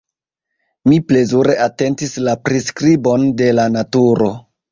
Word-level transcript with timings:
Mi 0.91 0.95
plezure 1.09 1.57
atentis 1.65 2.17
la 2.29 2.35
priskribon 2.49 3.29
de 3.43 3.53
la 3.61 3.67
naturo. 3.77 4.33